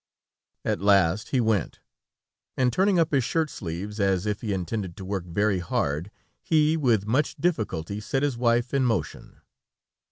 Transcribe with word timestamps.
At 0.65 0.81
last 0.81 1.29
he 1.29 1.39
went, 1.39 1.79
and 2.57 2.73
turning 2.73 2.97
up 2.97 3.11
his 3.13 3.23
shirt 3.23 3.51
sleeves 3.51 3.99
as 3.99 4.25
if 4.25 4.41
he 4.41 4.51
intended 4.51 4.97
to 4.97 5.05
work 5.05 5.25
very 5.25 5.59
hard, 5.59 6.09
he, 6.41 6.75
with 6.75 7.05
much 7.05 7.35
difficulty 7.35 7.99
set 7.99 8.23
his 8.23 8.35
wife 8.35 8.73
in 8.73 8.83
motion. 8.83 9.41